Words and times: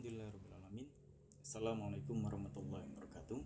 Alhamdulillahirrahmanirrahim 0.00 0.88
Assalamualaikum 1.44 2.16
warahmatullahi 2.24 2.88
wabarakatuh. 2.88 3.36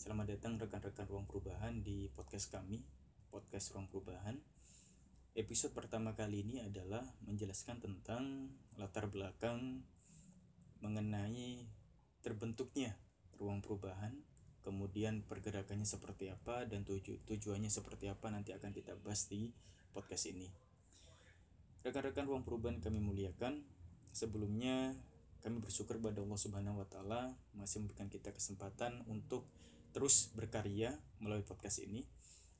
Selamat 0.00 0.32
datang 0.32 0.56
rekan-rekan 0.56 1.04
Ruang 1.12 1.28
Perubahan 1.28 1.84
di 1.84 2.08
podcast 2.08 2.48
kami 2.48 2.80
Podcast 3.28 3.76
Ruang 3.76 3.84
Perubahan. 3.92 4.40
Episode 5.36 5.76
pertama 5.76 6.16
kali 6.16 6.40
ini 6.40 6.64
adalah 6.64 7.04
menjelaskan 7.28 7.84
tentang 7.84 8.48
latar 8.80 9.12
belakang 9.12 9.84
mengenai 10.80 11.68
terbentuknya 12.24 12.96
ruang 13.36 13.60
perubahan 13.60 14.16
kemudian 14.64 15.20
pergerakannya 15.28 15.84
seperti 15.84 16.32
apa 16.32 16.64
dan 16.64 16.80
tuju 16.80 17.28
tujuannya 17.28 17.68
seperti 17.68 18.08
apa 18.08 18.32
nanti 18.32 18.56
akan 18.56 18.72
kita 18.72 18.96
bahas 18.96 19.28
di 19.28 19.52
podcast 19.92 20.32
ini. 20.32 20.48
Rekan-rekan 21.84 22.24
ruang 22.24 22.40
perubahan 22.40 22.80
kami 22.80 23.04
muliakan 23.04 23.80
Sebelumnya 24.10 24.98
kami 25.40 25.60
bersyukur 25.60 25.96
kepada 25.98 26.20
Allah 26.20 26.40
Subhanahu 26.40 26.80
wa 26.80 26.86
taala 26.88 27.32
masih 27.56 27.84
memberikan 27.84 28.08
kita 28.12 28.30
kesempatan 28.32 29.04
untuk 29.08 29.48
terus 29.90 30.30
berkarya 30.36 30.94
melalui 31.18 31.42
podcast 31.42 31.82
ini. 31.82 32.06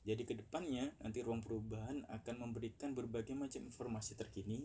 Jadi 0.02 0.24
ke 0.24 0.32
depannya 0.32 0.90
nanti 1.04 1.20
ruang 1.20 1.44
perubahan 1.44 2.08
akan 2.08 2.48
memberikan 2.48 2.96
berbagai 2.96 3.36
macam 3.36 3.62
informasi 3.68 4.16
terkini 4.16 4.64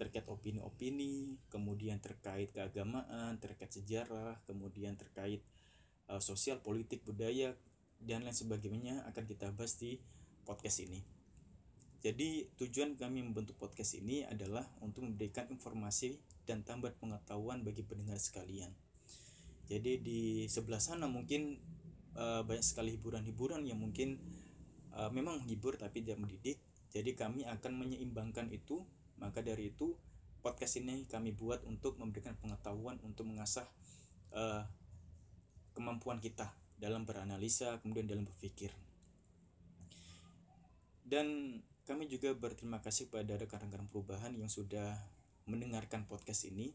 terkait 0.00 0.24
opini-opini, 0.24 1.36
kemudian 1.52 2.00
terkait 2.00 2.56
keagamaan, 2.56 3.36
terkait 3.36 3.68
sejarah, 3.68 4.40
kemudian 4.48 4.96
terkait 4.96 5.44
uh, 6.08 6.16
sosial, 6.24 6.64
politik, 6.64 7.04
budaya 7.04 7.52
dan 8.00 8.24
lain 8.24 8.32
sebagainya 8.32 9.04
akan 9.12 9.24
kita 9.28 9.52
bahas 9.52 9.76
di 9.76 10.00
podcast 10.48 10.80
ini. 10.88 11.04
Jadi 12.00 12.48
tujuan 12.56 12.96
kami 12.96 13.20
membentuk 13.20 13.60
podcast 13.60 13.92
ini 13.92 14.24
adalah 14.24 14.64
untuk 14.80 15.04
memberikan 15.04 15.44
informasi 15.52 16.16
dan 16.50 16.66
tambahan 16.66 16.98
pengetahuan 16.98 17.62
bagi 17.62 17.86
pendengar 17.86 18.18
sekalian. 18.18 18.74
Jadi 19.70 20.02
di 20.02 20.20
sebelah 20.50 20.82
sana 20.82 21.06
mungkin 21.06 21.54
uh, 22.18 22.42
banyak 22.42 22.66
sekali 22.66 22.98
hiburan-hiburan 22.98 23.62
yang 23.62 23.78
mungkin 23.78 24.18
uh, 24.98 25.14
memang 25.14 25.46
menghibur 25.46 25.78
tapi 25.78 26.02
tidak 26.02 26.18
mendidik. 26.18 26.58
Jadi 26.90 27.14
kami 27.14 27.46
akan 27.46 27.78
menyeimbangkan 27.78 28.50
itu. 28.50 28.82
Maka 29.22 29.46
dari 29.46 29.70
itu 29.70 29.94
podcast 30.42 30.82
ini 30.82 31.06
kami 31.06 31.30
buat 31.30 31.62
untuk 31.70 32.02
memberikan 32.02 32.34
pengetahuan 32.42 32.98
untuk 33.06 33.30
mengasah 33.30 33.68
uh, 34.34 34.66
kemampuan 35.70 36.18
kita 36.18 36.50
dalam 36.74 37.06
beranalisa 37.06 37.78
kemudian 37.78 38.10
dalam 38.10 38.26
berpikir. 38.26 38.74
Dan 41.06 41.60
kami 41.86 42.10
juga 42.10 42.34
berterima 42.34 42.82
kasih 42.82 43.06
kepada 43.06 43.38
rekan-rekan 43.38 43.86
perubahan 43.86 44.34
yang 44.34 44.50
sudah 44.50 44.98
mendengarkan 45.50 46.06
podcast 46.06 46.46
ini. 46.46 46.70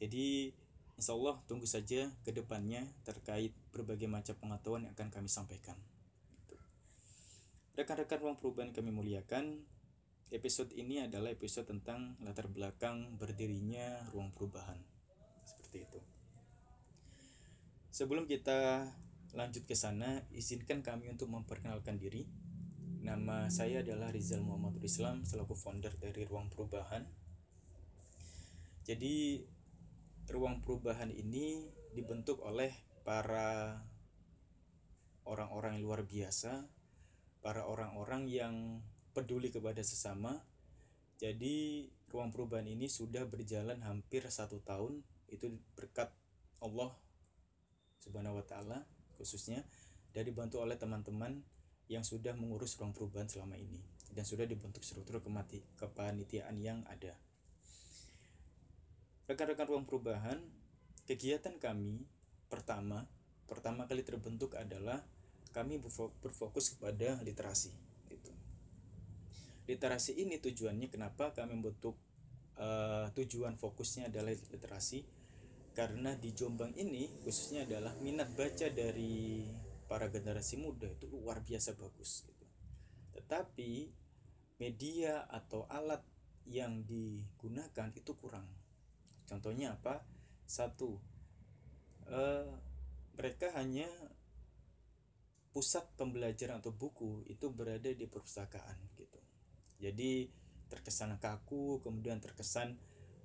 Jadi 0.00 0.50
insya 0.96 1.12
Allah 1.12 1.36
tunggu 1.44 1.68
saja 1.68 2.08
ke 2.24 2.32
depannya 2.32 2.88
terkait 3.04 3.52
berbagai 3.76 4.08
macam 4.08 4.32
pengetahuan 4.40 4.88
yang 4.88 4.96
akan 4.96 5.08
kami 5.12 5.28
sampaikan. 5.28 5.76
Rekan-rekan 7.76 8.24
ruang 8.24 8.40
perubahan 8.40 8.72
kami 8.72 8.88
muliakan, 8.88 9.60
episode 10.32 10.72
ini 10.72 11.04
adalah 11.04 11.28
episode 11.28 11.68
tentang 11.68 12.16
latar 12.24 12.48
belakang 12.48 13.20
berdirinya 13.20 14.08
ruang 14.16 14.32
perubahan. 14.32 14.80
Seperti 15.44 15.84
itu. 15.84 16.00
Sebelum 17.92 18.24
kita 18.24 18.88
lanjut 19.36 19.68
ke 19.68 19.76
sana, 19.76 20.24
izinkan 20.32 20.80
kami 20.80 21.12
untuk 21.12 21.28
memperkenalkan 21.28 22.00
diri. 22.00 22.24
Nama 23.04 23.52
saya 23.52 23.84
adalah 23.84 24.08
Rizal 24.08 24.40
Muhammad 24.40 24.80
Islam 24.80 25.22
selaku 25.28 25.52
founder 25.52 25.92
dari 26.00 26.24
Ruang 26.24 26.48
Perubahan. 26.48 27.04
Jadi 28.86 29.42
Ruang 30.30 30.62
Perubahan 30.62 31.10
ini 31.10 31.66
dibentuk 31.90 32.38
oleh 32.46 32.70
para 33.02 33.82
orang-orang 35.26 35.78
yang 35.78 35.84
luar 35.90 36.02
biasa, 36.06 36.70
para 37.42 37.66
orang-orang 37.66 38.30
yang 38.30 38.54
peduli 39.10 39.50
kepada 39.50 39.82
sesama. 39.82 40.38
Jadi 41.18 41.90
Ruang 42.06 42.30
Perubahan 42.30 42.70
ini 42.70 42.86
sudah 42.86 43.26
berjalan 43.26 43.82
hampir 43.82 44.22
satu 44.30 44.62
tahun 44.62 45.02
itu 45.34 45.50
berkat 45.74 46.14
Allah 46.62 46.94
Subhanahu 47.98 48.38
Wa 48.38 48.46
Taala 48.46 48.78
khususnya 49.18 49.66
dan 50.14 50.30
dibantu 50.30 50.62
oleh 50.62 50.78
teman-teman 50.78 51.42
yang 51.90 52.06
sudah 52.06 52.38
mengurus 52.38 52.78
ruang 52.78 52.94
perubahan 52.94 53.26
selama 53.26 53.58
ini 53.58 53.82
dan 54.14 54.22
sudah 54.22 54.46
dibentuk 54.46 54.86
struktur 54.86 55.18
kepanitiaan 55.74 56.62
yang 56.62 56.86
ada. 56.86 57.25
Rekan-rekan 59.26 59.66
ruang 59.66 59.86
perubahan, 59.86 60.38
kegiatan 61.06 61.58
kami 61.58 62.06
pertama 62.46 63.10
pertama 63.46 63.86
kali 63.86 64.02
terbentuk 64.02 64.58
adalah 64.58 65.02
kami 65.54 65.78
berfokus 66.22 66.76
kepada 66.76 67.18
literasi. 67.22 67.74
Gitu. 68.10 68.30
Literasi 69.70 70.18
ini 70.18 70.38
tujuannya 70.38 70.90
kenapa 70.90 71.34
kami 71.34 71.58
membentuk 71.58 71.98
uh, 72.58 73.08
tujuan 73.14 73.56
fokusnya 73.56 74.10
adalah 74.10 74.30
literasi 74.30 75.06
karena 75.72 76.16
di 76.16 76.32
Jombang 76.32 76.72
ini 76.76 77.08
khususnya 77.22 77.68
adalah 77.68 77.92
minat 78.00 78.32
baca 78.32 78.68
dari 78.72 79.44
para 79.86 80.10
generasi 80.10 80.58
muda 80.58 80.90
itu 80.90 81.06
luar 81.06 81.40
biasa 81.42 81.78
bagus 81.78 82.26
gitu. 82.26 82.46
Tetapi 83.14 83.90
media 84.58 85.28
atau 85.30 85.68
alat 85.68 86.02
yang 86.46 86.82
digunakan 86.86 87.90
itu 87.94 88.12
kurang. 88.18 88.46
Contohnya 89.26 89.74
apa? 89.74 90.02
Satu, 90.46 90.96
eh, 92.06 92.48
mereka 93.18 93.50
hanya 93.58 93.90
pusat 95.50 95.88
pembelajaran 95.96 96.60
atau 96.60 96.70
buku 96.70 97.24
itu 97.26 97.48
berada 97.50 97.88
di 97.88 98.06
perpustakaan 98.06 98.76
gitu. 98.94 99.20
Jadi 99.82 100.30
terkesan 100.70 101.16
kaku, 101.18 101.82
kemudian 101.82 102.22
terkesan 102.22 102.78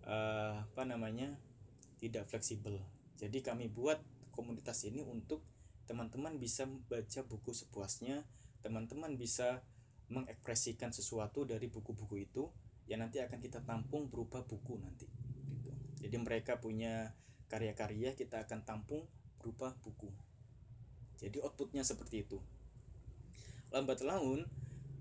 eh, 0.03 0.55
apa 0.57 0.83
namanya 0.83 1.37
tidak 2.01 2.25
fleksibel. 2.27 2.81
Jadi 3.21 3.45
kami 3.45 3.69
buat 3.69 4.01
komunitas 4.33 4.81
ini 4.89 5.05
untuk 5.05 5.45
teman-teman 5.85 6.39
bisa 6.39 6.65
baca 6.87 7.21
buku 7.27 7.51
sepuasnya 7.51 8.23
teman-teman 8.61 9.17
bisa 9.17 9.59
mengekspresikan 10.07 10.93
sesuatu 10.93 11.43
dari 11.43 11.67
buku-buku 11.67 12.15
itu 12.21 12.47
yang 12.85 13.01
nanti 13.03 13.19
akan 13.19 13.39
kita 13.41 13.63
tampung 13.63 14.07
berupa 14.07 14.43
buku 14.45 14.77
nanti. 14.79 15.07
Jadi 16.01 16.17
mereka 16.17 16.57
punya 16.57 17.13
karya-karya 17.45 18.17
kita 18.17 18.41
akan 18.41 18.65
tampung 18.65 19.05
berupa 19.37 19.77
buku. 19.85 20.09
Jadi 21.21 21.37
outputnya 21.45 21.85
seperti 21.85 22.25
itu. 22.25 22.41
Lambat 23.69 24.01
laun 24.01 24.49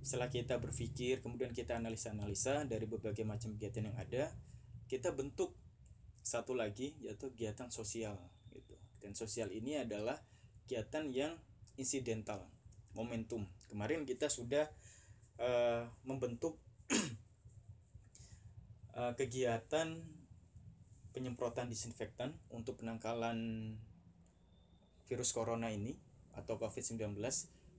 setelah 0.04 0.28
kita 0.28 0.60
berpikir 0.60 1.24
kemudian 1.24 1.52
kita 1.56 1.76
analisa-analisa 1.76 2.64
dari 2.68 2.84
berbagai 2.84 3.24
macam 3.24 3.52
kegiatan 3.56 3.92
yang 3.92 3.96
ada 4.00 4.32
kita 4.88 5.12
bentuk 5.12 5.56
satu 6.20 6.52
lagi 6.52 6.92
yaitu 7.00 7.32
kegiatan 7.32 7.72
sosial 7.72 8.20
gitu. 8.52 8.76
Dan 9.00 9.16
sosial 9.16 9.48
ini 9.56 9.80
adalah 9.80 10.20
kegiatan 10.68 11.08
yang 11.08 11.32
insidental 11.80 12.44
momentum. 12.92 13.48
Kemarin 13.72 14.04
kita 14.04 14.28
sudah 14.28 14.68
uh, 15.40 15.88
membentuk 16.04 16.60
uh, 18.92 19.16
kegiatan 19.20 20.19
penyemprotan 21.10 21.66
disinfektan 21.66 22.34
untuk 22.54 22.80
penangkalan 22.80 23.72
virus 25.10 25.34
corona 25.34 25.70
ini 25.70 25.98
atau 26.38 26.56
COVID-19 26.56 27.18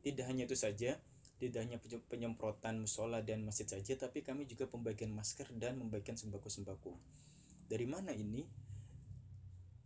tidak 0.03 0.25
hanya 0.27 0.43
itu 0.47 0.57
saja 0.59 0.99
tidak 1.41 1.59
hanya 1.65 1.77
penyemprotan 2.11 2.77
musola 2.83 3.23
dan 3.25 3.41
masjid 3.41 3.65
saja 3.65 3.97
tapi 3.97 4.21
kami 4.21 4.45
juga 4.45 4.67
pembagian 4.67 5.09
masker 5.09 5.49
dan 5.57 5.79
membagikan 5.79 6.19
sembako-sembako 6.19 6.93
dari 7.71 7.87
mana 7.87 8.11
ini 8.11 8.43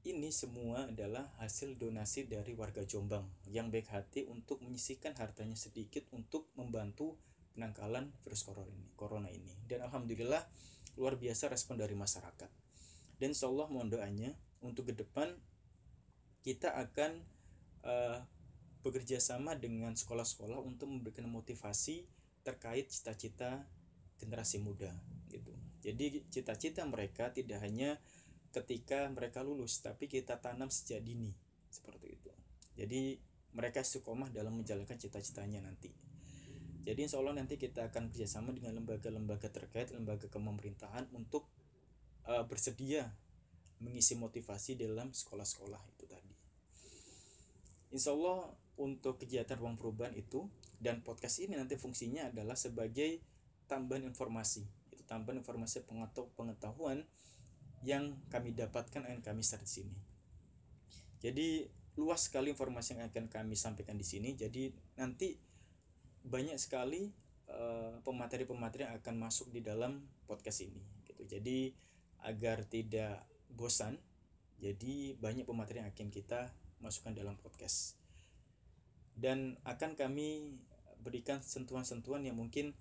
ini 0.06 0.30
semua 0.30 0.86
adalah 0.86 1.34
hasil 1.42 1.82
donasi 1.82 2.30
dari 2.30 2.54
warga 2.54 2.86
Jombang 2.86 3.26
yang 3.50 3.74
baik 3.74 3.90
hati 3.90 4.22
untuk 4.30 4.62
menyisihkan 4.62 5.18
hartanya 5.18 5.58
sedikit 5.58 6.06
untuk 6.14 6.46
membantu 6.54 7.18
penangkalan 7.58 8.14
virus 8.22 8.46
corona 8.46 8.70
ini, 8.70 8.88
corona 8.94 9.30
ini. 9.34 9.50
Dan 9.66 9.82
alhamdulillah 9.90 10.46
luar 11.02 11.18
biasa 11.18 11.50
respon 11.50 11.82
dari 11.82 11.98
masyarakat. 11.98 12.65
Dan 13.22 13.34
insya 13.34 13.48
Allah 13.48 13.68
mohon 13.72 13.88
doanya 13.88 14.36
untuk 14.60 14.92
ke 14.92 14.94
depan 14.96 15.34
kita 16.46 16.74
akan 16.76 17.26
uh, 17.86 18.20
bekerja 18.86 19.18
sama 19.18 19.58
dengan 19.58 19.98
sekolah-sekolah 19.98 20.62
untuk 20.62 20.92
memberikan 20.92 21.26
motivasi 21.26 22.06
terkait 22.46 22.92
cita-cita 22.94 23.66
generasi 24.22 24.62
muda 24.62 24.94
gitu. 25.34 25.52
Jadi 25.82 26.22
cita-cita 26.30 26.86
mereka 26.86 27.34
tidak 27.34 27.66
hanya 27.66 27.98
ketika 28.56 29.12
mereka 29.12 29.44
lulus 29.44 29.84
tapi 29.84 30.08
kita 30.08 30.40
tanam 30.40 30.72
sejak 30.72 31.04
dini 31.04 31.36
seperti 31.68 32.16
itu 32.16 32.32
jadi 32.80 33.20
mereka 33.52 33.84
istiqomah 33.84 34.32
dalam 34.32 34.56
menjalankan 34.56 34.96
cita-citanya 34.96 35.60
nanti 35.60 35.92
jadi 36.88 37.04
insya 37.04 37.20
Allah 37.20 37.36
nanti 37.36 37.60
kita 37.60 37.92
akan 37.92 38.16
kerjasama 38.16 38.56
dengan 38.56 38.80
lembaga-lembaga 38.80 39.52
terkait 39.52 39.92
lembaga 39.92 40.32
kepemerintahan 40.32 41.12
untuk 41.12 41.52
uh, 42.30 42.44
bersedia 42.46 43.10
mengisi 43.80 44.16
motivasi 44.16 44.80
dalam 44.80 45.12
sekolah-sekolah 45.12 45.82
itu 45.98 46.06
tadi. 46.08 46.34
Insya 47.92 48.16
Allah 48.16 48.50
untuk 48.76 49.22
kegiatan 49.22 49.56
ruang 49.56 49.80
perubahan 49.80 50.16
itu 50.16 50.48
dan 50.80 51.00
podcast 51.06 51.40
ini 51.40 51.56
nanti 51.56 51.80
fungsinya 51.80 52.28
adalah 52.32 52.60
sebagai 52.60 53.24
tambahan 53.66 54.04
informasi 54.06 54.68
itu 54.92 55.04
tambahan 55.08 55.42
informasi 55.42 55.88
pengetahuan 56.36 57.08
yang 57.86 58.18
kami 58.34 58.52
dapatkan 58.52 59.06
dan 59.06 59.22
kami 59.22 59.46
share 59.46 59.62
di 59.62 59.70
sini. 59.70 59.96
Jadi 61.22 61.70
luas 61.96 62.28
sekali 62.28 62.52
informasi 62.52 62.98
yang 62.98 63.08
akan 63.08 63.30
kami 63.30 63.56
sampaikan 63.56 63.96
di 63.96 64.04
sini. 64.04 64.34
Jadi 64.34 64.74
nanti 64.98 65.38
banyak 66.26 66.58
sekali 66.58 67.14
uh, 67.48 68.02
pemateri-pemateri 68.02 68.90
yang 68.90 68.96
akan 68.98 69.16
masuk 69.22 69.54
di 69.54 69.62
dalam 69.62 70.02
podcast 70.26 70.66
ini. 70.66 70.82
Gitu. 71.06 71.24
Jadi 71.30 71.85
agar 72.26 72.66
tidak 72.66 73.24
bosan, 73.54 74.02
jadi 74.58 75.14
banyak 75.22 75.46
pemateri 75.46 75.86
yang 75.86 75.90
akan 75.94 76.10
kita 76.10 76.50
masukkan 76.82 77.14
dalam 77.14 77.38
podcast. 77.38 77.96
Dan 79.16 79.56
akan 79.64 79.96
kami 79.96 80.60
berikan 81.00 81.40
sentuhan-sentuhan 81.40 82.26
yang 82.26 82.36
mungkin 82.36 82.74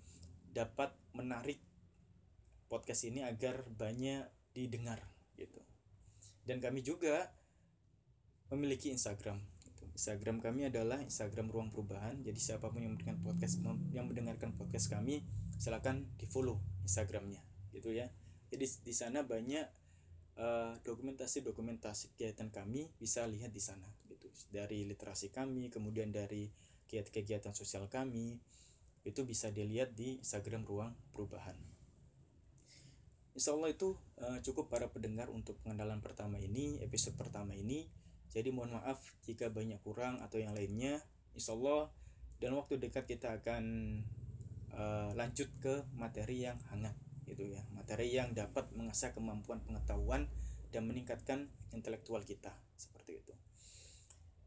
dapat 0.50 0.96
menarik 1.12 1.60
podcast 2.72 3.04
ini 3.06 3.22
agar 3.22 3.62
banyak 3.76 4.24
didengar 4.56 5.04
gitu. 5.36 5.60
Dan 6.42 6.58
kami 6.58 6.80
juga 6.80 7.30
memiliki 8.48 8.90
Instagram. 8.90 9.38
Instagram 9.94 10.42
kami 10.42 10.66
adalah 10.66 10.98
Instagram 10.98 11.52
Ruang 11.54 11.70
Perubahan. 11.70 12.18
Jadi 12.26 12.40
siapa 12.40 12.66
pun 12.72 12.82
yang 12.82 12.98
mendengarkan 12.98 13.22
podcast 13.22 13.62
yang 13.94 14.10
mendengarkan 14.10 14.50
podcast 14.58 14.90
kami, 14.90 15.22
silakan 15.54 16.10
di 16.18 16.26
follow 16.26 16.58
Instagramnya, 16.82 17.38
gitu 17.70 17.94
ya. 17.94 18.10
Jadi 18.54 18.70
di 18.86 18.94
sana 18.94 19.26
banyak 19.26 19.66
dokumentasi 20.86 21.42
dokumentasi-dokumentasi 21.42 22.14
kegiatan 22.14 22.54
kami 22.54 22.86
bisa 23.02 23.26
lihat 23.26 23.50
di 23.50 23.58
sana, 23.58 23.86
gitu. 24.06 24.30
Dari 24.50 24.86
literasi 24.86 25.34
kami, 25.34 25.74
kemudian 25.74 26.14
dari 26.14 26.50
kegiatan-kegiatan 26.86 27.50
sosial 27.50 27.90
kami, 27.90 28.38
itu 29.02 29.20
bisa 29.26 29.50
dilihat 29.50 29.98
di 29.98 30.22
Instagram 30.22 30.62
Ruang 30.62 30.94
Perubahan. 31.10 31.58
Insya 33.34 33.58
Allah 33.58 33.74
itu 33.74 33.98
uh, 34.22 34.38
cukup 34.46 34.70
para 34.70 34.86
pendengar 34.86 35.26
untuk 35.34 35.58
pengenalan 35.66 35.98
pertama 35.98 36.38
ini, 36.38 36.78
episode 36.78 37.18
pertama 37.18 37.58
ini. 37.58 37.90
Jadi 38.30 38.54
mohon 38.54 38.78
maaf 38.78 39.02
jika 39.26 39.50
banyak 39.50 39.82
kurang 39.82 40.22
atau 40.22 40.38
yang 40.38 40.54
lainnya. 40.54 41.02
Insya 41.34 41.58
Allah 41.58 41.90
dalam 42.38 42.62
waktu 42.62 42.78
dekat 42.78 43.10
kita 43.10 43.42
akan 43.42 43.62
uh, 44.74 45.10
lanjut 45.18 45.50
ke 45.58 45.82
materi 45.98 46.46
yang 46.46 46.58
hangat 46.70 46.94
gitu 47.24 47.44
ya. 47.44 47.64
Materi 47.72 48.12
yang 48.12 48.32
dapat 48.32 48.70
mengasah 48.76 49.12
kemampuan 49.16 49.60
pengetahuan 49.64 50.28
dan 50.70 50.88
meningkatkan 50.88 51.52
intelektual 51.72 52.24
kita 52.24 52.52
seperti 52.76 53.20
itu. 53.20 53.34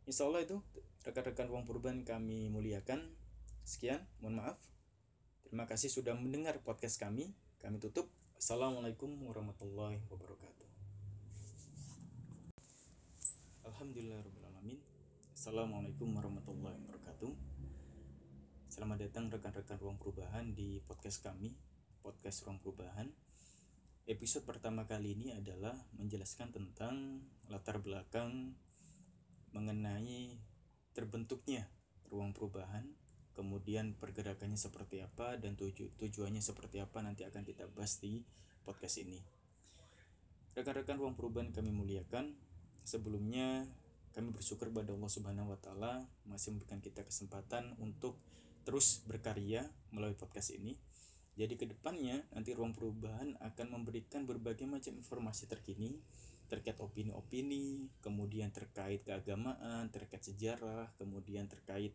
Insya 0.07 0.27
Allah 0.29 0.45
itu 0.45 0.63
rekan-rekan 1.03 1.51
ruang 1.51 1.65
perubahan 1.67 2.01
kami 2.07 2.47
muliakan. 2.47 3.13
Sekian, 3.67 4.07
mohon 4.23 4.39
maaf. 4.39 4.57
Terima 5.43 5.67
kasih 5.67 5.91
sudah 5.91 6.15
mendengar 6.15 6.59
podcast 6.63 6.99
kami. 6.99 7.35
Kami 7.59 7.79
tutup. 7.83 8.07
Assalamualaikum 8.37 9.11
warahmatullahi 9.27 9.99
wabarakatuh. 10.07 10.57
Alhamdulillahirrahmanirrahim 13.77 14.81
Assalamualaikum 15.37 16.09
warahmatullahi 16.17 16.81
wabarakatuh 16.81 17.29
Selamat 18.73 19.05
datang 19.05 19.29
rekan-rekan 19.29 19.77
Ruang 19.77 20.01
Perubahan 20.01 20.49
di 20.57 20.81
podcast 20.81 21.21
kami 21.21 21.53
Podcast 22.01 22.43
Ruang 22.45 22.59
Perubahan 22.59 23.07
Episode 24.07 24.47
pertama 24.47 24.87
kali 24.87 25.13
ini 25.13 25.35
adalah 25.35 25.75
menjelaskan 25.99 26.55
tentang 26.55 27.23
latar 27.51 27.83
belakang 27.83 28.55
mengenai 29.51 30.39
terbentuknya 30.95 31.67
ruang 32.07 32.31
perubahan 32.31 32.87
kemudian 33.35 33.93
pergerakannya 33.99 34.57
seperti 34.57 35.03
apa 35.03 35.35
dan 35.37 35.59
tuju 35.59 35.93
tujuannya 35.99 36.39
seperti 36.39 36.79
apa 36.79 37.03
nanti 37.03 37.27
akan 37.27 37.43
kita 37.43 37.67
bahas 37.71 37.99
di 37.99 38.23
podcast 38.63 39.03
ini 39.03 39.19
rekan-rekan 40.55 40.97
ruang 40.97 41.13
perubahan 41.13 41.51
kami 41.51 41.69
muliakan 41.69 42.33
Sebelumnya 42.87 43.67
kami 44.15 44.31
bersyukur 44.31 44.71
pada 44.71 44.95
Allah 44.95 45.11
Subhanahu 45.11 45.51
wa 45.51 45.59
masih 46.23 46.55
memberikan 46.55 46.79
kita 46.79 47.03
kesempatan 47.03 47.75
untuk 47.83 48.15
terus 48.63 49.03
berkarya 49.03 49.67
melalui 49.91 50.15
podcast 50.15 50.55
ini. 50.55 50.79
Jadi 51.37 51.53
ke 51.53 51.69
depannya 51.69 52.25
nanti 52.33 52.57
ruang 52.57 52.73
perubahan 52.73 53.37
akan 53.37 53.67
memberikan 53.77 54.25
berbagai 54.25 54.65
macam 54.65 54.97
informasi 54.97 55.45
terkini 55.45 56.01
terkait 56.47 56.79
opini-opini, 56.79 57.91
kemudian 57.99 58.49
terkait 58.55 59.03
keagamaan, 59.03 59.91
terkait 59.91 60.23
sejarah, 60.23 60.95
kemudian 60.95 61.45
terkait 61.51 61.91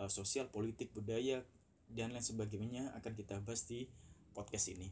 uh, 0.00 0.08
sosial, 0.08 0.48
politik, 0.48 0.90
budaya 0.96 1.44
dan 1.92 2.16
lain 2.16 2.24
sebagainya 2.24 2.96
akan 2.96 3.12
kita 3.12 3.44
bahas 3.44 3.68
di 3.68 3.86
podcast 4.32 4.72
ini. 4.72 4.88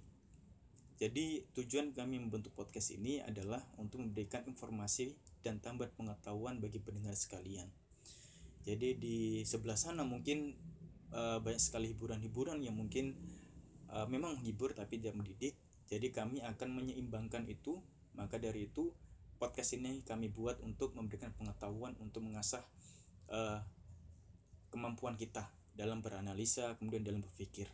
Jadi 1.01 1.43
tujuan 1.57 1.91
kami 1.97 2.21
membentuk 2.21 2.55
podcast 2.55 2.95
ini 2.95 3.19
adalah 3.25 3.65
untuk 3.81 4.05
memberikan 4.05 4.45
informasi 4.47 5.17
dan 5.43 5.59
tambah 5.59 5.91
pengetahuan 5.99 6.63
bagi 6.63 6.79
pendengar 6.79 7.17
sekalian. 7.17 7.67
Jadi 8.63 8.95
di 8.95 9.17
sebelah 9.43 9.75
sana 9.75 10.07
mungkin 10.07 10.55
uh, 11.11 11.43
banyak 11.43 11.59
sekali 11.59 11.91
hiburan-hiburan 11.91 12.63
yang 12.63 12.79
mungkin 12.79 13.19
uh, 13.93 14.09
memang 14.09 14.41
menghibur 14.41 14.73
tapi 14.73 14.99
tidak 14.99 15.21
mendidik. 15.21 15.55
Jadi 15.87 16.09
kami 16.09 16.41
akan 16.41 16.69
menyeimbangkan 16.73 17.45
itu. 17.47 17.79
Maka 18.13 18.37
dari 18.37 18.69
itu 18.69 18.93
podcast 19.41 19.77
ini 19.77 20.05
kami 20.05 20.29
buat 20.29 20.61
untuk 20.61 20.93
memberikan 20.93 21.33
pengetahuan 21.33 21.97
untuk 22.01 22.25
mengasah 22.25 22.61
uh, 23.33 23.61
kemampuan 24.69 25.17
kita 25.17 25.49
dalam 25.73 26.05
beranalisa 26.05 26.77
kemudian 26.77 27.05
dalam 27.05 27.25
berpikir. 27.25 27.69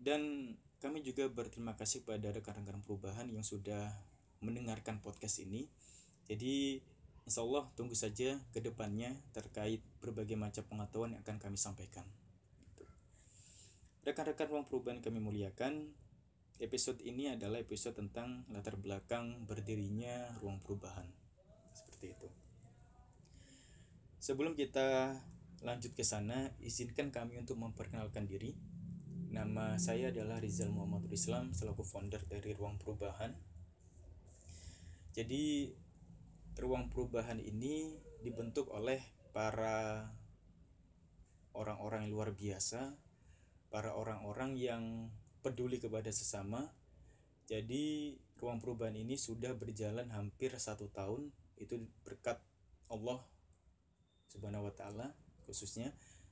Dan 0.00 0.54
kami 0.80 1.04
juga 1.04 1.28
berterima 1.28 1.76
kasih 1.76 2.02
pada 2.02 2.32
rekan-rekan 2.32 2.80
perubahan 2.80 3.28
yang 3.28 3.44
sudah 3.44 3.92
mendengarkan 4.40 4.98
podcast 5.04 5.44
ini. 5.44 5.68
Jadi 6.24 6.80
insya 7.28 7.44
Allah 7.44 7.68
tunggu 7.76 7.92
saja 7.92 8.40
ke 8.50 8.64
depannya 8.64 9.12
terkait 9.36 9.84
berbagai 10.00 10.40
macam 10.40 10.64
pengetahuan 10.64 11.14
yang 11.14 11.22
akan 11.22 11.36
kami 11.36 11.60
sampaikan. 11.60 12.08
Rekan-rekan 14.00 14.48
ruang 14.48 14.64
perubahan 14.64 15.04
kami 15.04 15.20
muliakan, 15.20 15.92
episode 16.56 17.04
ini 17.04 17.36
adalah 17.36 17.60
episode 17.60 18.00
tentang 18.00 18.48
latar 18.48 18.80
belakang 18.80 19.44
berdirinya 19.44 20.40
ruang 20.40 20.56
perubahan. 20.56 21.04
Seperti 21.76 22.16
itu. 22.16 22.28
Sebelum 24.16 24.56
kita 24.56 25.20
lanjut 25.60 25.92
ke 25.92 26.00
sana, 26.00 26.48
izinkan 26.64 27.12
kami 27.12 27.36
untuk 27.36 27.60
memperkenalkan 27.60 28.24
diri. 28.24 28.56
Nama 29.28 29.76
saya 29.76 30.08
adalah 30.08 30.40
Rizal 30.40 30.72
Muhammad 30.72 31.12
Islam 31.12 31.52
selaku 31.52 31.84
founder 31.84 32.24
dari 32.24 32.56
Ruang 32.56 32.80
Perubahan. 32.80 33.36
Jadi 35.12 35.76
Ruang 36.56 36.88
Perubahan 36.88 37.36
ini 37.36 38.00
dibentuk 38.24 38.72
oleh 38.72 39.04
para 39.36 40.08
orang-orang 41.52 42.08
yang 42.08 42.16
luar 42.16 42.32
biasa, 42.32 43.09
para 43.70 43.94
orang-orang 43.94 44.58
yang 44.58 45.08
peduli 45.40 45.78
kepada 45.78 46.10
sesama. 46.10 46.68
Jadi 47.46 48.14
Ruang 48.38 48.62
Perubahan 48.62 48.94
ini 48.94 49.18
sudah 49.18 49.54
berjalan 49.54 50.10
hampir 50.14 50.54
satu 50.58 50.90
tahun 50.90 51.30
itu 51.58 51.76
berkat 52.06 52.38
Allah 52.90 53.20
Subhanahu 54.30 54.70
Wa 54.70 54.74
Taala 54.74 55.06
khususnya 55.44 55.90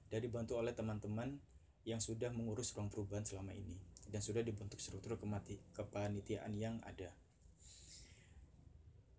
dan 0.08 0.24
dibantu 0.24 0.56
oleh 0.56 0.72
teman-teman 0.72 1.36
yang 1.84 2.00
sudah 2.00 2.32
mengurus 2.32 2.72
ruang 2.72 2.88
perubahan 2.88 3.26
selama 3.26 3.52
ini 3.52 3.76
dan 4.08 4.24
sudah 4.24 4.40
dibentuk 4.40 4.80
struktur 4.80 5.20
kemati 5.20 5.60
kepanitiaan 5.76 6.54
yang 6.56 6.80
ada. 6.86 7.12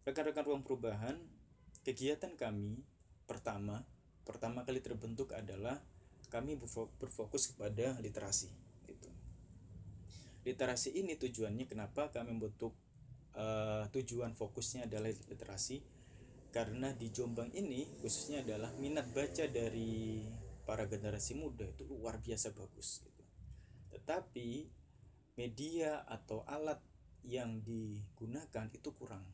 Rekan-rekan 0.07 0.45
ruang 0.47 0.63
perubahan, 0.65 1.19
kegiatan 1.85 2.33
kami 2.33 2.81
pertama 3.29 3.85
pertama 4.25 4.65
kali 4.65 4.81
terbentuk 4.81 5.33
adalah 5.33 5.81
kami 6.29 6.55
berfokus 7.01 7.53
kepada 7.53 7.97
literasi. 7.99 8.49
Gitu. 8.85 9.09
Literasi 10.45 10.95
ini 10.95 11.17
tujuannya 11.17 11.65
kenapa 11.65 12.13
kami 12.13 12.37
membentuk 12.37 12.77
uh, 13.35 13.85
tujuan 13.91 14.37
fokusnya 14.37 14.85
adalah 14.85 15.09
literasi 15.09 15.81
karena 16.49 16.89
di 16.97 17.13
Jombang 17.13 17.53
ini 17.53 17.85
khususnya 18.01 18.41
adalah 18.41 18.73
minat 18.81 19.05
baca 19.13 19.45
dari 19.45 20.25
para 20.65 20.85
generasi 20.85 21.37
muda 21.37 21.65
itu 21.65 21.85
luar 21.85 22.21
biasa 22.21 22.53
bagus 22.53 23.01
gitu. 23.05 23.23
Tetapi 23.93 24.69
media 25.37 26.05
atau 26.05 26.45
alat 26.45 26.81
yang 27.25 27.61
digunakan 27.61 28.69
itu 28.73 28.89
kurang. 28.93 29.25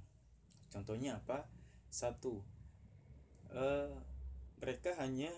Contohnya 0.71 1.19
apa? 1.19 1.47
Satu, 1.87 2.43
eh, 3.51 3.91
mereka 4.59 4.95
hanya 4.99 5.31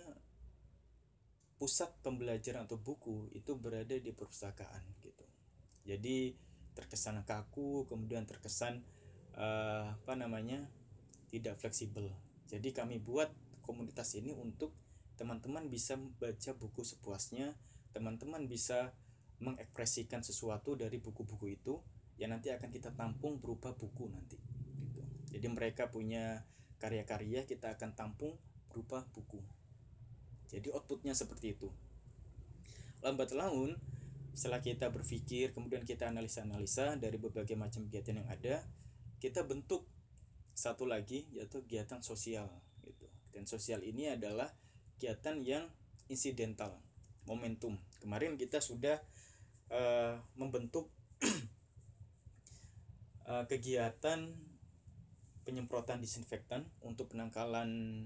pusat 1.58 1.90
pembelajaran 2.06 2.70
atau 2.70 2.78
buku 2.78 3.34
itu 3.34 3.58
berada 3.58 3.98
di 3.98 4.14
perpustakaan 4.14 4.82
gitu. 5.02 5.26
Jadi 5.84 6.38
terkesan 6.78 7.26
kaku 7.26 7.90
kemudian 7.90 8.30
terkesan 8.30 8.86
uh, 9.34 9.98
apa 9.98 10.14
namanya 10.14 10.70
tidak 11.34 11.58
fleksibel 11.58 12.14
jadi 12.46 12.70
kami 12.70 13.02
buat 13.02 13.34
komunitas 13.66 14.14
ini 14.14 14.38
untuk 14.38 14.78
teman-teman 15.18 15.66
bisa 15.74 15.98
baca 15.98 16.54
buku 16.54 16.86
sepuasnya 16.86 17.58
teman-teman 17.98 18.46
bisa 18.46 18.94
mengekspresikan 19.42 20.22
sesuatu 20.22 20.78
dari 20.78 21.02
buku-buku 21.02 21.58
itu 21.58 21.82
yang 22.22 22.34
nanti 22.34 22.54
akan 22.54 22.70
kita 22.70 22.94
tampung 22.94 23.42
berupa 23.42 23.74
buku 23.74 24.10
nanti 24.14 24.38
gitu. 24.86 25.02
jadi 25.34 25.48
mereka 25.50 25.90
punya 25.90 26.46
karya-karya 26.78 27.50
kita 27.50 27.74
akan 27.74 27.98
tampung 27.98 28.38
berupa 28.70 29.02
buku 29.10 29.42
jadi 30.48 30.72
outputnya 30.72 31.12
seperti 31.12 31.56
itu. 31.60 31.70
Lambat 33.04 33.36
laun 33.36 33.76
setelah 34.38 34.62
kita 34.62 34.94
berpikir 34.94 35.52
kemudian 35.52 35.82
kita 35.82 36.08
analisa-analisa 36.08 36.96
dari 37.02 37.18
berbagai 37.18 37.58
macam 37.58 37.90
kegiatan 37.90 38.22
yang 38.22 38.30
ada 38.30 38.62
kita 39.18 39.42
bentuk 39.42 39.90
satu 40.54 40.86
lagi 40.86 41.26
yaitu 41.34 41.62
kegiatan 41.66 42.02
sosial 42.02 42.50
gitu. 42.86 43.06
Dan 43.34 43.46
sosial 43.46 43.82
ini 43.86 44.14
adalah 44.14 44.50
kegiatan 44.98 45.42
yang 45.42 45.66
insidental 46.10 46.74
momentum. 47.28 47.78
Kemarin 48.00 48.40
kita 48.40 48.64
sudah 48.64 48.98
uh, 49.70 50.16
membentuk 50.40 50.90
uh, 53.28 53.46
kegiatan 53.52 54.32
penyemprotan 55.44 56.04
disinfektan 56.04 56.68
untuk 56.84 57.12
penangkalan 57.16 58.04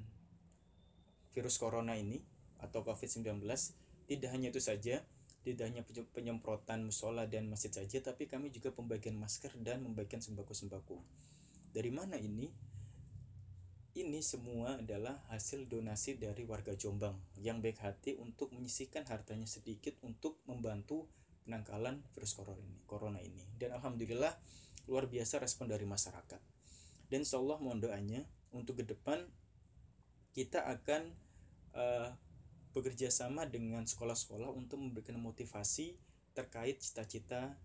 virus 1.31 1.57
corona 1.57 1.95
ini 1.97 2.21
atau 2.61 2.85
COVID-19 2.85 3.41
tidak 4.07 4.29
hanya 4.31 4.47
itu 4.53 4.61
saja 4.61 5.01
tidak 5.41 5.73
hanya 5.73 5.81
penyemprotan 6.13 6.85
musola 6.85 7.25
dan 7.25 7.49
masjid 7.49 7.73
saja 7.73 7.97
tapi 7.99 8.29
kami 8.29 8.53
juga 8.53 8.69
pembagian 8.69 9.17
masker 9.17 9.57
dan 9.61 9.81
membagikan 9.81 10.21
sembako-sembako 10.21 11.01
dari 11.73 11.89
mana 11.89 12.15
ini 12.15 12.53
ini 13.91 14.23
semua 14.23 14.79
adalah 14.79 15.19
hasil 15.27 15.67
donasi 15.67 16.15
dari 16.15 16.47
warga 16.47 16.71
Jombang 16.79 17.19
yang 17.43 17.59
baik 17.59 17.83
hati 17.83 18.15
untuk 18.15 18.55
menyisihkan 18.55 19.03
hartanya 19.03 19.43
sedikit 19.43 19.99
untuk 19.99 20.39
membantu 20.47 21.11
penangkalan 21.43 21.99
virus 22.15 22.31
corona 22.87 23.19
ini. 23.19 23.43
Dan 23.59 23.75
alhamdulillah 23.75 24.31
luar 24.87 25.11
biasa 25.11 25.43
respon 25.43 25.67
dari 25.67 25.83
masyarakat. 25.83 26.39
Dan 27.11 27.27
insya 27.27 27.43
Allah 27.43 27.59
mohon 27.59 27.83
doanya 27.83 28.23
untuk 28.55 28.79
ke 28.79 28.87
depan 28.87 29.27
kita 30.31 30.63
akan 30.63 31.11
uh, 31.75 32.15
bekerja 32.71 33.11
sama 33.11 33.47
dengan 33.47 33.83
sekolah-sekolah 33.83 34.51
untuk 34.55 34.79
memberikan 34.79 35.19
motivasi 35.19 35.95
terkait 36.31 36.79
cita-cita 36.79 37.55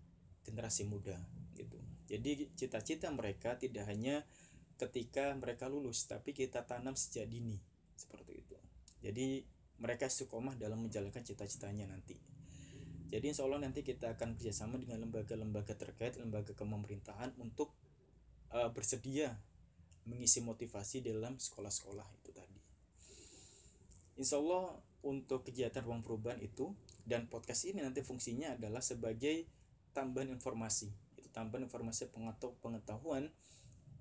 generasi 0.43 0.87
muda 0.87 1.19
gitu. 1.55 1.79
Jadi 2.07 2.51
cita-cita 2.55 3.11
mereka 3.11 3.59
tidak 3.59 3.87
hanya 3.91 4.23
ketika 4.79 5.33
mereka 5.35 5.67
lulus, 5.67 6.05
tapi 6.07 6.37
kita 6.37 6.63
tanam 6.63 6.95
sejak 6.95 7.27
dini 7.27 7.59
seperti 7.97 8.33
itu. 8.45 8.57
Jadi 9.03 9.27
mereka 9.81 10.07
istiqomah 10.07 10.55
dalam 10.57 10.85
menjalankan 10.85 11.25
cita-citanya 11.25 11.91
nanti. 11.91 12.17
Jadi 13.07 13.25
insya 13.31 13.47
Allah 13.47 13.63
nanti 13.63 13.87
kita 13.87 14.19
akan 14.19 14.35
kerjasama 14.35 14.83
dengan 14.83 15.07
lembaga-lembaga 15.07 15.79
terkait, 15.79 16.19
lembaga 16.19 16.53
kepemerintahan 16.53 17.39
untuk 17.39 17.71
uh, 18.51 18.69
bersedia 18.75 19.39
mengisi 20.07 20.43
motivasi 20.43 21.03
dalam 21.03 21.39
sekolah-sekolah 21.39 22.07
itu 22.23 22.31
tadi. 22.35 22.59
Insya 24.17 24.39
Allah 24.43 24.79
untuk 25.07 25.47
kegiatan 25.47 25.87
ruang 25.87 26.03
perubahan 26.03 26.43
itu 26.43 26.75
dan 27.07 27.31
podcast 27.31 27.63
ini 27.71 27.79
nanti 27.79 28.03
fungsinya 28.03 28.59
adalah 28.59 28.83
sebagai 28.83 29.47
tambahan 29.95 30.35
informasi. 30.35 30.91
Itu 31.15 31.31
tambahan 31.31 31.71
informasi 31.71 32.11
pengetahuan 32.59 33.31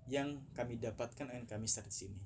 yang 0.09 0.41
kami 0.57 0.81
dapatkan 0.81 1.29
dan 1.29 1.45
kami 1.45 1.69
share 1.69 1.85
di 1.85 1.93
sini. 1.93 2.21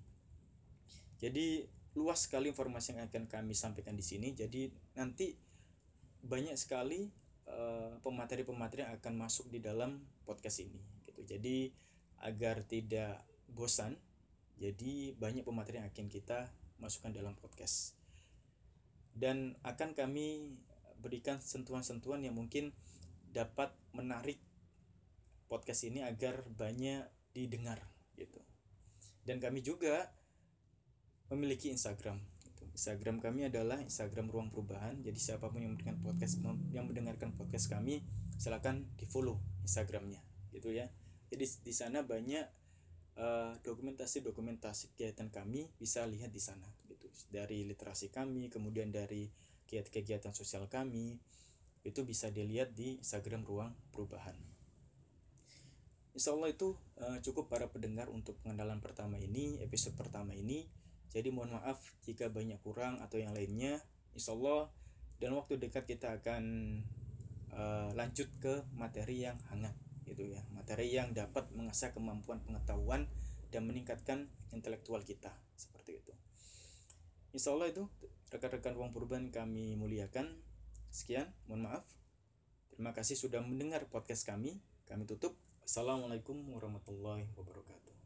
Jadi 1.20 1.68
luas 2.00 2.24
sekali 2.24 2.48
informasi 2.48 2.96
yang 2.96 3.12
akan 3.12 3.28
kami 3.28 3.52
sampaikan 3.52 4.00
di 4.00 4.06
sini. 4.08 4.32
Jadi 4.32 4.72
nanti 4.96 5.36
banyak 6.24 6.56
sekali 6.56 7.12
uh, 7.52 8.00
pemateri-pemateri 8.00 8.88
yang 8.88 8.96
akan 8.96 9.14
masuk 9.20 9.52
di 9.52 9.60
dalam 9.60 10.00
podcast 10.24 10.64
ini 10.64 10.80
gitu. 11.12 11.28
Jadi 11.28 11.76
agar 12.24 12.64
tidak 12.64 13.24
bosan 13.52 13.96
jadi 14.60 15.16
banyak 15.16 15.48
pemateri 15.48 15.80
yang 15.80 15.88
akan 15.88 16.08
kita 16.12 16.52
masukkan 16.84 17.16
dalam 17.16 17.36
podcast 17.40 17.99
dan 19.20 19.60
akan 19.68 19.92
kami 19.92 20.56
berikan 21.04 21.44
sentuhan-sentuhan 21.44 22.24
yang 22.24 22.40
mungkin 22.40 22.72
dapat 23.36 23.76
menarik 23.92 24.40
podcast 25.52 25.84
ini 25.84 26.02
agar 26.02 26.48
banyak 26.48 27.04
didengar 27.36 27.84
gitu. 28.16 28.40
Dan 29.28 29.44
kami 29.44 29.60
juga 29.60 30.10
memiliki 31.30 31.70
Instagram. 31.70 32.18
Gitu. 32.42 32.64
Instagram 32.74 33.20
kami 33.22 33.52
adalah 33.52 33.78
Instagram 33.84 34.32
Ruang 34.32 34.50
Perubahan. 34.50 35.04
Jadi 35.04 35.20
siapa 35.20 35.52
pun 35.52 35.62
yang 35.62 35.76
mendengarkan 35.76 36.02
podcast 36.02 36.34
yang 36.72 36.86
mendengarkan 36.88 37.30
podcast 37.36 37.70
kami, 37.70 38.02
silakan 38.40 38.88
di 38.98 39.06
follow 39.06 39.38
Instagramnya, 39.62 40.24
gitu 40.56 40.74
ya. 40.74 40.90
Jadi 41.30 41.46
di 41.62 41.74
sana 41.76 42.02
banyak 42.02 42.46
uh, 43.20 43.54
dokumentasi-dokumentasi 43.62 44.98
kegiatan 44.98 45.30
kami 45.30 45.70
bisa 45.78 46.02
lihat 46.10 46.34
di 46.34 46.42
sana 46.42 46.79
dari 47.28 47.68
literasi 47.68 48.08
kami 48.08 48.48
kemudian 48.48 48.96
dari 48.96 49.28
kegiatan-kegiatan 49.68 50.32
sosial 50.32 50.72
kami 50.72 51.20
itu 51.84 52.02
bisa 52.04 52.28
dilihat 52.32 52.76
di 52.76 53.00
Instagram 53.00 53.44
Ruang 53.48 53.72
Perubahan. 53.92 54.36
Insya 56.18 56.36
Allah 56.36 56.52
itu 56.52 56.76
uh, 57.00 57.22
cukup 57.24 57.48
para 57.48 57.70
pendengar 57.72 58.12
untuk 58.12 58.36
pengenalan 58.44 58.84
pertama 58.84 59.16
ini, 59.16 59.62
episode 59.64 59.96
pertama 59.96 60.36
ini. 60.36 60.68
Jadi 61.10 61.32
mohon 61.32 61.56
maaf 61.56 61.80
jika 62.04 62.28
banyak 62.28 62.60
kurang 62.60 63.00
atau 63.00 63.22
yang 63.22 63.32
lainnya. 63.32 63.80
Insya 64.12 64.36
Allah 64.36 64.68
dalam 65.22 65.40
waktu 65.40 65.62
dekat 65.62 65.88
kita 65.88 66.20
akan 66.20 66.44
uh, 67.56 67.90
lanjut 67.96 68.28
ke 68.44 68.68
materi 68.76 69.24
yang 69.24 69.40
hangat, 69.48 69.78
gitu 70.04 70.28
ya. 70.28 70.44
Materi 70.52 70.92
yang 70.92 71.16
dapat 71.16 71.48
mengasah 71.56 71.96
kemampuan 71.96 72.44
pengetahuan 72.44 73.08
dan 73.50 73.66
meningkatkan 73.66 74.28
intelektual 74.52 75.02
kita, 75.06 75.32
seperti 75.56 76.04
itu. 76.04 76.14
Insya 77.30 77.54
Allah 77.54 77.70
itu 77.70 77.86
rekan-rekan 78.34 78.74
ruang 78.74 78.90
perubahan 78.90 79.30
kami 79.30 79.78
muliakan. 79.78 80.42
Sekian, 80.90 81.30
mohon 81.46 81.70
maaf. 81.70 81.86
Terima 82.74 82.96
kasih 82.96 83.14
sudah 83.14 83.44
mendengar 83.46 83.86
podcast 83.92 84.26
kami. 84.26 84.58
Kami 84.90 85.06
tutup. 85.06 85.38
Assalamualaikum 85.62 86.34
warahmatullahi 86.50 87.30
wabarakatuh. 87.38 87.99